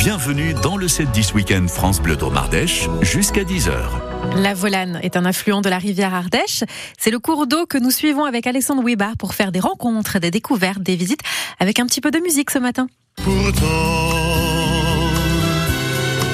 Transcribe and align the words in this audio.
Bienvenue 0.00 0.54
dans 0.54 0.78
le 0.78 0.86
7-10 0.86 1.34
Week-end 1.34 1.66
France 1.68 2.00
Bleu 2.00 2.16
d'Omardèche 2.16 2.88
jusqu'à 3.02 3.44
10h. 3.44 3.70
La 4.36 4.54
Volane 4.54 4.98
est 5.02 5.14
un 5.14 5.26
affluent 5.26 5.60
de 5.60 5.68
la 5.68 5.76
rivière 5.76 6.14
Ardèche. 6.14 6.64
C'est 6.98 7.10
le 7.10 7.18
cours 7.18 7.46
d'eau 7.46 7.66
que 7.66 7.76
nous 7.76 7.90
suivons 7.90 8.24
avec 8.24 8.46
Alexandre 8.46 8.82
Wibar 8.82 9.18
pour 9.18 9.34
faire 9.34 9.52
des 9.52 9.60
rencontres, 9.60 10.18
des 10.18 10.30
découvertes, 10.30 10.80
des 10.80 10.96
visites 10.96 11.20
avec 11.58 11.80
un 11.80 11.84
petit 11.84 12.00
peu 12.00 12.10
de 12.10 12.18
musique 12.18 12.50
ce 12.50 12.58
matin. 12.58 12.86
Pourtant, 13.16 13.60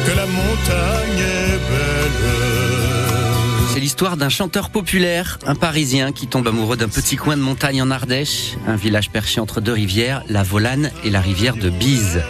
que 0.06 0.16
la 0.16 0.26
montagne 0.26 1.18
est 1.18 1.58
belle. 1.58 2.45
C'est 3.76 3.82
l'histoire 3.82 4.16
d'un 4.16 4.30
chanteur 4.30 4.70
populaire, 4.70 5.38
un 5.44 5.54
Parisien 5.54 6.10
qui 6.10 6.28
tombe 6.28 6.48
amoureux 6.48 6.78
d'un 6.78 6.88
petit 6.88 7.16
coin 7.16 7.36
de 7.36 7.42
montagne 7.42 7.82
en 7.82 7.90
Ardèche, 7.90 8.54
un 8.66 8.74
village 8.74 9.10
perché 9.10 9.38
entre 9.38 9.60
deux 9.60 9.74
rivières, 9.74 10.24
la 10.30 10.42
Volane 10.42 10.90
et 11.04 11.10
la 11.10 11.20
rivière 11.20 11.56
de 11.56 11.68
Bise. 11.68 12.22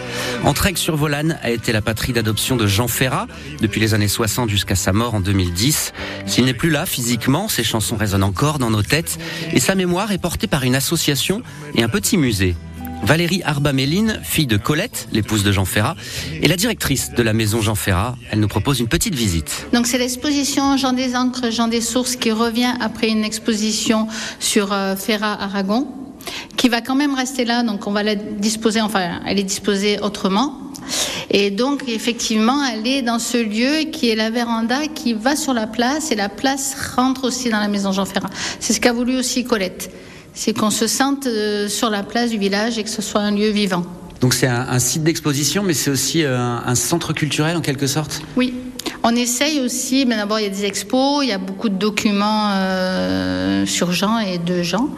Entraigue 0.43 0.76
sur 0.76 0.96
Volane 0.96 1.38
a 1.44 1.50
été 1.50 1.70
la 1.70 1.82
patrie 1.82 2.12
d'adoption 2.12 2.56
de 2.56 2.66
Jean 2.66 2.88
Ferrat 2.88 3.29
depuis 3.61 3.80
les 3.80 3.94
années 3.94 4.08
60 4.08 4.50
jusqu'à 4.50 4.74
sa 4.74 4.93
mort 4.93 5.14
en 5.14 5.21
2010. 5.21 5.93
S'il 6.26 6.46
n'est 6.46 6.52
plus 6.52 6.71
là 6.71 6.85
physiquement, 6.85 7.46
ses 7.46 7.63
chansons 7.63 7.94
résonnent 7.94 8.24
encore 8.24 8.58
dans 8.58 8.71
nos 8.71 8.82
têtes 8.82 9.16
et 9.52 9.60
sa 9.60 9.76
mémoire 9.76 10.10
est 10.10 10.18
portée 10.18 10.49
par 10.49 10.64
une 10.64 10.74
association 10.74 11.43
et 11.76 11.85
un 11.85 11.88
petit 11.88 12.16
musée. 12.16 12.57
Valérie 13.03 13.43
Arbaméline, 13.45 14.21
fille 14.23 14.46
de 14.46 14.57
Colette, 14.57 15.09
l'épouse 15.13 15.45
de 15.45 15.53
Jean 15.53 15.64
Ferrat, 15.64 15.96
est 16.43 16.49
la 16.49 16.57
directrice 16.57 17.13
de 17.13 17.22
la 17.22 17.32
maison 17.32 17.61
Jean 17.61 17.75
Ferrat. 17.75 18.17
Elle 18.31 18.41
nous 18.41 18.49
propose 18.49 18.81
une 18.81 18.89
petite 18.89 19.14
visite. 19.14 19.67
Donc 19.72 19.86
c'est 19.86 19.99
l'exposition 19.99 20.77
Jean 20.77 20.93
des 20.93 21.14
Ancres, 21.14 21.50
Jean 21.50 21.69
des 21.69 21.81
Sources 21.81 22.17
qui 22.17 22.32
revient 22.32 22.72
après 22.81 23.09
une 23.09 23.25
exposition 23.25 24.09
sur 24.41 24.72
euh, 24.72 24.96
Ferrat 24.96 25.41
Aragon, 25.41 25.86
qui 26.57 26.69
va 26.69 26.81
quand 26.81 26.96
même 26.96 27.14
rester 27.14 27.45
là. 27.45 27.63
Donc 27.63 27.86
on 27.86 27.93
va 27.93 28.03
la 28.03 28.14
disposer, 28.14 28.81
enfin 28.81 29.21
elle 29.27 29.39
est 29.39 29.44
disposée 29.44 29.99
autrement. 30.00 30.58
Et 31.31 31.50
donc 31.50 31.85
effectivement, 31.89 32.64
elle 32.64 32.86
est 32.86 33.03
dans 33.03 33.19
ce 33.19 33.39
lieu 33.39 33.91
qui 33.91 34.11
est 34.11 34.17
la 34.17 34.31
véranda 34.31 34.86
qui 34.88 35.12
va 35.12 35.36
sur 35.36 35.55
la 35.55 35.66
place 35.66 36.10
et 36.12 36.14
la 36.14 36.28
place 36.28 36.77
rentre 36.97 37.25
aussi 37.25 37.50
dans 37.50 37.60
la 37.60 37.69
maison 37.69 37.92
Jean 37.92 38.05
Ferrat. 38.05 38.31
C'est 38.60 38.72
ce 38.72 38.81
qu'a 38.81 38.92
voulu 38.92 39.16
aussi 39.16 39.44
Colette 39.44 39.91
c'est 40.36 40.52
qu'on 40.52 40.70
se 40.70 40.86
sente 40.86 41.26
euh, 41.26 41.66
sur 41.68 41.90
la 41.90 42.04
place 42.04 42.30
du 42.30 42.38
village 42.38 42.78
et 42.78 42.84
que 42.84 42.90
ce 42.90 43.02
soit 43.02 43.22
un 43.22 43.32
lieu 43.32 43.48
vivant. 43.48 43.82
Donc 44.20 44.34
c'est 44.34 44.46
un, 44.46 44.68
un, 44.68 44.78
site 44.78 45.02
d'exposition, 45.02 45.62
mais 45.64 45.74
c'est 45.74 45.90
aussi 45.90 46.22
euh, 46.22 46.38
un, 46.38 46.62
un, 46.64 46.74
centre 46.74 47.12
culturel 47.12 47.56
en 47.56 47.60
quelque 47.60 47.86
sorte? 47.86 48.22
Oui. 48.36 48.54
On 49.02 49.14
essaye 49.14 49.60
aussi, 49.60 50.04
mais 50.06 50.16
d'abord 50.16 50.40
il 50.40 50.44
y 50.44 50.46
a 50.46 50.50
des 50.50 50.64
expos, 50.64 51.24
il 51.24 51.28
y 51.28 51.32
a 51.32 51.38
beaucoup 51.38 51.68
de 51.68 51.76
documents 51.76 52.50
euh, 52.50 53.64
sur 53.64 53.92
Jean 53.92 54.18
et 54.18 54.38
de 54.38 54.62
Jean. 54.62 54.90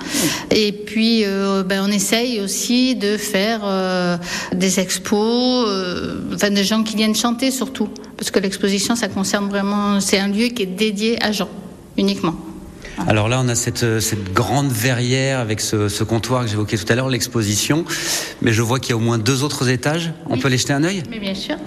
Et 0.51 0.73
puis 0.73 1.25
euh, 1.25 1.63
ben, 1.63 1.85
on 1.87 1.91
essaye 1.91 2.41
aussi 2.41 2.97
de 2.97 3.17
faire 3.17 3.61
euh, 3.65 4.17
des 4.55 4.81
expos, 4.81 5.69
enfin 6.35 6.51
des 6.51 6.65
gens 6.65 6.83
qui 6.83 6.97
viennent 6.97 7.15
chanter 7.15 7.51
surtout. 7.51 7.89
Parce 8.17 8.31
que 8.31 8.41
l'exposition, 8.41 8.97
ça 8.97 9.09
concerne 9.09 9.49
vraiment, 9.49 10.01
c'est 10.01 10.19
un 10.19 10.29
lieu 10.29 10.49
qui 10.49 10.63
est 10.63 10.67
dédié 10.67 11.23
à 11.23 11.31
Jean, 11.31 11.49
uniquement. 11.97 12.35
Alors 13.07 13.29
là, 13.29 13.41
on 13.43 13.49
a 13.49 13.55
cette, 13.55 13.83
euh, 13.85 14.01
cette 14.01 14.33
grande 14.35 14.71
verrière 14.71 15.39
avec 15.41 15.61
ce, 15.61 15.89
ce 15.89 16.05
comptoir 16.05 16.43
que 16.43 16.49
j'évoquais 16.51 16.77
tout 16.77 16.91
à 16.93 16.95
l'heure, 16.95 17.09
l'exposition. 17.09 17.85
Mais 18.43 18.53
je 18.53 18.61
vois 18.63 18.81
qu'il 18.81 18.91
y 18.91 18.93
a 18.93 18.97
au 18.97 19.01
moins 19.01 19.19
deux 19.19 19.43
autres 19.45 19.69
étages. 19.69 20.13
On 20.29 20.35
Oui. 20.35 20.41
peut 20.41 20.49
les 20.49 20.59
jeter 20.59 20.73
un 20.73 20.85
œil? 20.85 21.03
Mais 21.11 21.19
bien 21.19 21.35
sûr. 21.35 21.57
Donc 21.57 21.67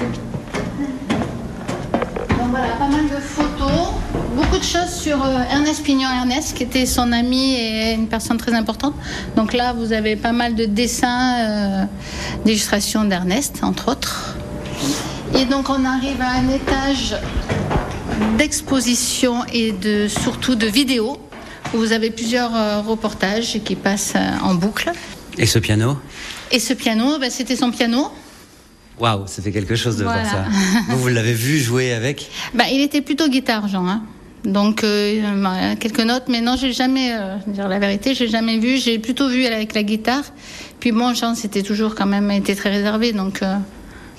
voilà, 2.49 2.67
pas 2.77 2.87
mal 2.87 3.05
de 3.05 3.19
photos, 3.21 3.89
beaucoup 4.35 4.57
de 4.57 4.63
choses 4.63 4.89
sur 4.93 5.23
euh, 5.23 5.43
Ernest 5.51 5.83
Pignon 5.83 6.09
Ernest, 6.09 6.55
qui 6.55 6.63
était 6.63 6.85
son 6.85 7.11
ami 7.11 7.55
et 7.55 7.93
une 7.93 8.07
personne 8.07 8.37
très 8.37 8.53
importante. 8.53 8.93
Donc 9.35 9.53
là, 9.53 9.73
vous 9.73 9.93
avez 9.93 10.15
pas 10.15 10.31
mal 10.33 10.55
de 10.55 10.65
dessins, 10.65 11.35
euh, 11.39 11.83
d'illustrations 12.45 13.03
d'Ernest, 13.05 13.59
entre 13.63 13.89
autres. 13.91 14.35
Et 15.33 15.45
donc 15.45 15.69
on 15.69 15.85
arrive 15.85 16.19
à 16.21 16.31
un 16.31 16.49
étage 16.49 17.15
d'exposition 18.37 19.45
et 19.53 19.71
de 19.71 20.07
surtout 20.07 20.55
de 20.55 20.67
vidéos 20.67 21.17
où 21.73 21.77
vous 21.77 21.91
avez 21.93 22.09
plusieurs 22.11 22.55
euh, 22.55 22.81
reportages 22.81 23.59
qui 23.63 23.75
passent 23.75 24.13
euh, 24.15 24.29
en 24.43 24.55
boucle. 24.55 24.91
Et 25.37 25.45
ce 25.45 25.59
piano? 25.59 25.97
Et 26.51 26.59
ce 26.59 26.73
piano, 26.73 27.17
ben, 27.19 27.29
c'était 27.29 27.55
son 27.55 27.71
piano. 27.71 28.07
Waouh, 28.99 29.23
c'était 29.27 29.51
quelque 29.51 29.75
chose 29.75 29.97
de 29.97 30.03
Voilà. 30.03 30.21
voir 30.23 30.31
ça. 30.31 30.45
Vous, 30.89 30.97
vous 30.99 31.07
l'avez 31.07 31.33
vu 31.33 31.57
jouer 31.59 31.93
avec? 31.93 32.29
Bah, 32.53 32.65
il 32.71 32.81
était 32.81 33.01
plutôt 33.01 33.27
guitare, 33.29 33.67
Jean. 33.67 33.87
hein. 33.87 34.03
Donc 34.43 34.83
euh, 34.83 35.75
quelques 35.79 35.99
notes, 36.01 36.23
mais 36.27 36.41
non, 36.41 36.55
j'ai 36.59 36.73
jamais, 36.73 37.11
euh, 37.13 37.35
dire 37.47 37.67
la 37.67 37.77
vérité, 37.79 38.15
j'ai 38.15 38.27
jamais 38.27 38.57
vu. 38.57 38.77
J'ai 38.77 38.97
plutôt 38.99 39.29
vu 39.29 39.45
avec 39.45 39.73
la 39.75 39.83
guitare. 39.83 40.23
Puis 40.79 40.91
bon, 40.91 41.13
Jean, 41.13 41.35
c'était 41.35 41.61
toujours 41.61 41.93
quand 41.95 42.07
même 42.07 42.29
été 42.31 42.55
très 42.55 42.71
réservé. 42.71 43.13
Donc 43.13 43.43
euh, 43.43 43.55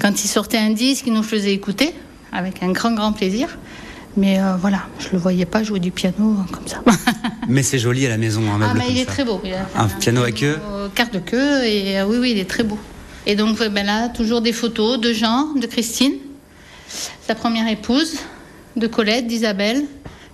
quand 0.00 0.24
il 0.24 0.28
sortait 0.28 0.58
un 0.58 0.70
disque, 0.70 1.04
il 1.08 1.12
nous 1.12 1.24
faisait 1.24 1.52
écouter 1.52 1.92
avec 2.32 2.62
un 2.62 2.72
grand 2.72 2.92
grand 2.92 3.12
plaisir. 3.12 3.48
Mais 4.16 4.40
euh, 4.40 4.56
voilà, 4.60 4.82
je 4.98 5.08
le 5.12 5.18
voyais 5.18 5.46
pas 5.46 5.62
jouer 5.62 5.80
du 5.80 5.90
piano 5.90 6.36
euh, 6.38 6.52
comme 6.52 6.66
ça. 6.66 6.82
Mais 7.48 7.62
c'est 7.62 7.78
joli 7.78 8.04
à 8.06 8.10
la 8.10 8.18
maison, 8.18 8.42
un 8.42 8.56
ah, 8.56 8.58
meuble 8.58 8.74
mais 8.78 8.84
comme 8.84 8.94
il 8.94 8.98
est 8.98 9.04
ça. 9.04 9.10
très 9.12 9.24
beau. 9.24 9.40
Il 9.42 9.52
a 9.54 9.64
fait 9.64 9.78
Un 9.78 9.88
piano 9.88 10.22
à 10.22 10.30
queue 10.30 10.58
Carte 10.94 11.14
de 11.14 11.18
queue 11.18 11.64
et 11.64 11.98
euh, 11.98 12.06
oui, 12.06 12.18
oui, 12.20 12.30
il 12.32 12.38
est 12.38 12.48
très 12.48 12.62
beau. 12.62 12.78
Et 13.26 13.36
donc 13.36 13.58
ben 13.58 13.86
là, 13.86 14.08
toujours 14.08 14.40
des 14.40 14.52
photos 14.52 15.00
de 15.00 15.12
Jean, 15.12 15.54
de 15.54 15.66
Christine, 15.66 16.14
sa 17.26 17.34
première 17.34 17.68
épouse, 17.68 18.18
de 18.76 18.86
Colette, 18.86 19.26
d'Isabelle, 19.26 19.84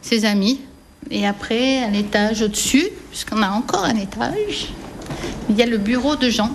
ses 0.02 0.24
amis. 0.24 0.60
Et 1.10 1.26
après, 1.26 1.82
à 1.82 1.90
l'étage 1.90 2.42
au-dessus, 2.42 2.88
puisqu'on 3.10 3.42
a 3.42 3.50
encore 3.50 3.84
un 3.84 3.96
étage, 3.96 4.72
il 5.48 5.56
y 5.56 5.62
a 5.62 5.66
le 5.66 5.78
bureau 5.78 6.16
de 6.16 6.28
Jean. 6.28 6.50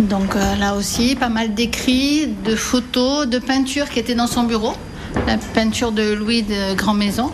Donc 0.00 0.34
euh, 0.34 0.56
là 0.56 0.74
aussi, 0.74 1.14
pas 1.14 1.28
mal 1.28 1.54
d'écrits, 1.54 2.26
de 2.44 2.56
photos, 2.56 3.26
de 3.26 3.38
peintures 3.38 3.88
qui 3.88 3.98
étaient 3.98 4.14
dans 4.14 4.26
son 4.26 4.44
bureau. 4.44 4.72
La 5.26 5.36
peinture 5.38 5.92
de 5.92 6.12
Louis 6.12 6.42
de 6.42 6.74
Grand 6.74 6.94
Maison. 6.94 7.30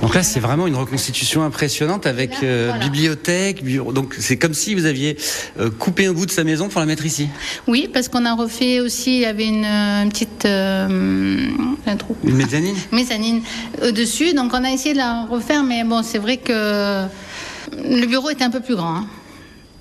Donc 0.00 0.14
là, 0.14 0.22
c'est 0.22 0.40
vraiment 0.40 0.66
une 0.66 0.76
reconstitution 0.76 1.42
impressionnante 1.42 2.06
avec 2.06 2.42
euh, 2.42 2.68
Voilà. 2.70 2.84
bibliothèque, 2.84 3.62
bureau. 3.62 3.92
Donc 3.92 4.14
c'est 4.18 4.38
comme 4.38 4.54
si 4.54 4.74
vous 4.74 4.86
aviez 4.86 5.18
euh, 5.58 5.68
coupé 5.70 6.06
un 6.06 6.12
bout 6.12 6.24
de 6.24 6.30
sa 6.30 6.42
maison 6.44 6.68
pour 6.68 6.80
la 6.80 6.86
mettre 6.86 7.04
ici. 7.04 7.28
Oui, 7.66 7.90
parce 7.92 8.08
qu'on 8.08 8.24
a 8.24 8.34
refait 8.34 8.80
aussi, 8.80 9.16
il 9.16 9.20
y 9.20 9.26
avait 9.26 9.46
une, 9.46 9.64
une 9.66 10.08
petite 10.08 10.46
euh, 10.46 11.48
un 11.86 11.96
trou. 11.96 12.16
Une 12.24 12.36
mezzanine 12.36 12.76
mezzanine 12.92 13.42
au-dessus. 13.82 14.32
Donc 14.32 14.52
on 14.54 14.64
a 14.64 14.70
essayé 14.70 14.94
de 14.94 14.98
la 14.98 15.26
refaire, 15.26 15.62
mais 15.64 15.84
bon, 15.84 16.02
c'est 16.02 16.18
vrai 16.18 16.38
que 16.38 17.04
le 17.76 18.06
bureau 18.06 18.30
était 18.30 18.44
un 18.44 18.50
peu 18.50 18.60
plus 18.60 18.76
grand. 18.76 18.94
hein. 18.96 19.06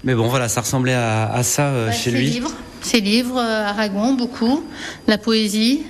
Mais 0.04 0.16
bon, 0.16 0.28
voilà, 0.28 0.48
ça 0.48 0.62
ressemblait 0.62 0.94
à, 0.94 1.32
à 1.32 1.44
ça 1.44 1.68
euh, 1.68 1.88
Ouais, 1.88 1.94
chez 1.94 2.12
ses 2.12 2.18
lui. 2.18 2.26
livres, 2.30 2.52
ses 2.82 3.02
livres, 3.02 3.38
euh, 3.38 3.66
Aragon, 3.68 4.14
beaucoup, 4.14 4.64
la 5.08 5.18
poésie. 5.18 5.84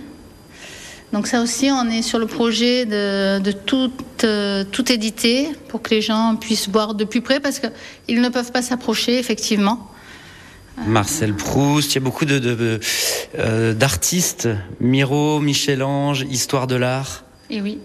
Donc 1.14 1.26
ça 1.28 1.42
aussi, 1.42 1.70
on 1.72 1.90
est 1.90 2.02
sur 2.04 2.20
le 2.20 2.28
projet 2.28 2.86
de, 2.86 3.40
de 3.40 3.52
tout, 3.52 3.92
euh, 4.24 4.64
tout 4.64 4.92
éditer 4.92 5.50
pour 5.68 5.82
que 5.82 5.90
les 5.92 6.02
gens 6.02 6.36
puissent 6.36 6.70
voir 6.70 6.94
de 6.94 7.04
plus 7.04 7.22
près 7.22 7.40
parce 7.40 7.60
qu'ils 7.60 8.22
ne 8.22 8.30
peuvent 8.30 8.52
pas 8.52 8.62
s'approcher, 8.62 9.18
effectivement. 9.18 9.88
Marcel 10.86 11.34
Proust, 11.34 11.92
il 11.92 11.96
y 11.96 11.98
a 11.98 12.02
beaucoup 12.02 12.26
de, 12.26 12.40
de, 12.40 12.80
euh, 13.38 13.74
d'artistes. 13.74 14.48
Miro, 14.80 15.40
Michel-Ange, 15.40 16.26
Histoire 16.30 16.68
de 16.68 16.76
l'art. 16.76 17.24
Et 17.50 17.62
oui, 17.62 17.80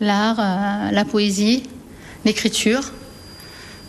l'art, 0.00 0.38
euh, 0.40 0.90
la 0.90 1.04
poésie, 1.04 1.62
l'écriture. 2.24 2.92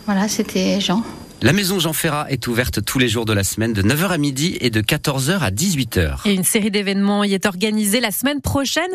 Voilà, 0.06 0.28
c'était 0.28 0.80
Jean. 0.80 1.02
La 1.42 1.52
maison 1.52 1.80
Jean 1.80 1.92
Ferrat 1.92 2.26
est 2.30 2.46
ouverte 2.46 2.84
tous 2.84 3.00
les 3.00 3.08
jours 3.08 3.24
de 3.24 3.32
la 3.32 3.42
semaine 3.42 3.72
de 3.72 3.82
9h 3.82 4.10
à 4.10 4.16
midi 4.16 4.56
et 4.60 4.70
de 4.70 4.80
14h 4.80 5.40
à 5.40 5.50
18h. 5.50 6.20
Et 6.24 6.34
une 6.34 6.44
série 6.44 6.70
d'événements 6.70 7.24
y 7.24 7.34
est 7.34 7.46
organisée 7.46 7.98
la 7.98 8.12
semaine 8.12 8.40
prochaine, 8.40 8.92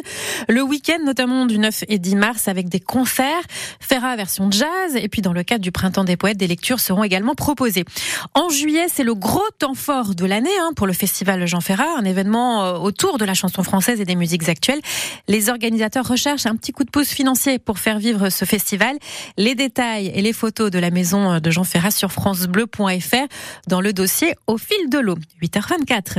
le 0.47 0.61
week-end 0.61 0.99
notamment 1.05 1.45
du 1.45 1.59
9 1.59 1.83
et 1.89 1.99
10 1.99 2.15
mars 2.15 2.47
avec 2.47 2.69
des 2.69 2.79
concerts, 2.79 3.43
Ferra 3.81 4.15
version 4.15 4.49
jazz 4.49 4.95
et 4.95 5.09
puis 5.09 5.21
dans 5.21 5.33
le 5.33 5.43
cadre 5.43 5.61
du 5.61 5.73
printemps 5.73 6.05
des 6.05 6.15
poètes, 6.15 6.37
des 6.37 6.47
lectures 6.47 6.79
seront 6.79 7.03
également 7.03 7.35
proposées. 7.35 7.83
En 8.33 8.47
juillet, 8.47 8.85
c'est 8.87 9.03
le 9.03 9.13
gros 9.13 9.43
temps 9.59 9.75
fort 9.75 10.15
de 10.15 10.25
l'année 10.25 10.57
hein, 10.61 10.71
pour 10.73 10.87
le 10.87 10.93
festival 10.93 11.45
Jean 11.47 11.59
Ferrat, 11.59 11.97
un 11.97 12.05
événement 12.05 12.63
euh, 12.63 12.77
autour 12.77 13.17
de 13.17 13.25
la 13.25 13.33
chanson 13.33 13.61
française 13.61 13.99
et 13.99 14.05
des 14.05 14.15
musiques 14.15 14.47
actuelles. 14.47 14.79
Les 15.27 15.49
organisateurs 15.49 16.07
recherchent 16.07 16.45
un 16.45 16.55
petit 16.55 16.71
coup 16.71 16.85
de 16.85 16.91
pouce 16.91 17.09
financier 17.09 17.59
pour 17.59 17.77
faire 17.77 17.99
vivre 17.99 18.29
ce 18.29 18.45
festival. 18.45 18.95
Les 19.35 19.53
détails 19.53 20.13
et 20.15 20.21
les 20.21 20.31
photos 20.31 20.71
de 20.71 20.79
la 20.79 20.91
maison 20.91 21.41
de 21.41 21.51
Jean 21.51 21.65
Ferrat 21.65 21.91
sur 21.91 22.13
francebleu.fr 22.37 23.27
dans 23.67 23.81
le 23.81 23.93
dossier 23.93 24.35
au 24.47 24.57
fil 24.57 24.89
de 24.89 24.99
l'eau. 24.99 25.17
8h24. 25.41 26.15